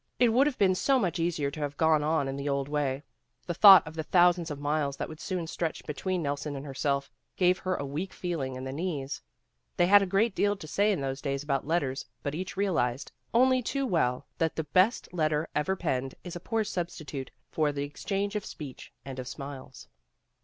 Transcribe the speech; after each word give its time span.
It 0.17 0.29
would 0.29 0.47
have 0.47 0.57
been 0.57 0.73
so 0.73 0.97
much 0.97 1.19
easier 1.19 1.51
to 1.51 1.59
have 1.59 1.77
gone 1.77 2.01
on 2.03 2.27
in 2.27 2.35
the 2.35 2.49
old 2.49 2.67
way. 2.67 3.03
The 3.45 3.53
thought 3.53 3.85
of 3.85 3.93
the 3.93 4.01
thousands 4.01 4.49
of 4.49 4.59
miles 4.59 4.97
that 4.97 5.07
would 5.07 5.19
soon 5.19 5.45
stretch 5.45 5.85
be 5.85 5.93
tween 5.93 6.23
Nelson 6.23 6.55
and 6.55 6.65
herself 6.65 7.11
gave 7.35 7.59
her 7.59 7.75
a 7.75 7.85
weak 7.85 8.11
feel 8.11 8.41
ing 8.41 8.55
in 8.55 8.63
the 8.63 8.73
knees. 8.73 9.21
They 9.77 9.85
had 9.85 10.01
a 10.01 10.07
great 10.07 10.33
deal 10.33 10.55
to 10.55 10.67
say 10.67 10.91
in 10.91 11.01
those 11.01 11.21
days 11.21 11.43
about 11.43 11.67
letters 11.67 12.07
but 12.23 12.33
each 12.33 12.57
realized, 12.57 13.11
only 13.31 13.61
two 13.61 13.85
well, 13.85 14.25
that 14.39 14.55
the 14.55 14.63
best 14.63 15.07
letter 15.13 15.47
ever 15.53 15.75
penned 15.75 16.15
is 16.23 16.35
a 16.35 16.39
poor 16.39 16.63
substitute 16.63 17.29
for 17.51 17.71
the 17.71 17.83
exchange 17.83 18.35
of 18.35 18.43
speech 18.43 18.91
and 19.05 19.19
of 19.19 19.27
smiles. 19.27 19.87